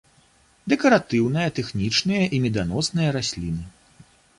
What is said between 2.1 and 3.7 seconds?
і меданосныя расліны.